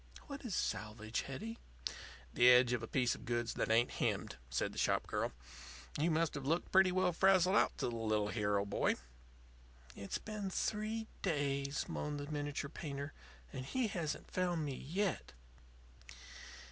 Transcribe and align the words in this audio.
What 0.25 0.43
is 0.43 0.55
'salvage,' 0.55 1.21
Hetty?" 1.27 1.59
"The 2.33 2.49
edge 2.49 2.73
of 2.73 2.81
a 2.81 2.87
piece 2.87 3.13
of 3.13 3.23
goods 3.23 3.53
that 3.53 3.69
ain't 3.69 3.91
hemmed," 3.91 4.37
said 4.49 4.71
the 4.71 4.79
shop 4.79 5.05
girl. 5.05 5.31
"You 5.99 6.09
must 6.09 6.33
have 6.33 6.47
looked 6.47 6.71
pretty 6.71 6.91
well 6.91 7.13
frazzled 7.13 7.55
out 7.55 7.77
to 7.77 7.87
the 7.87 7.95
little 7.95 8.29
hero 8.29 8.65
boy." 8.65 8.95
"It's 9.95 10.17
been 10.17 10.49
three 10.49 11.05
days," 11.21 11.87
moaned 11.87 12.19
the 12.19 12.31
miniature 12.31 12.67
painter, 12.67 13.13
"and 13.53 13.63
he 13.63 13.89
hasn't 13.89 14.31
found 14.31 14.65
me 14.65 14.73
yet." 14.73 15.33